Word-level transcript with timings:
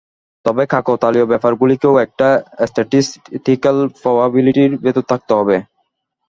তবে 0.45 0.63
কাকতালীয় 0.73 1.25
ব্যাপারগুলিকেও 1.27 1.93
একটা 2.05 2.27
স্ট্যাটিসটিক্যাল 2.69 3.77
প্রবাবিলিটির 3.99 4.71
ভেতর 4.83 5.03
থাকতে 5.11 5.31
হবে। 5.39 5.55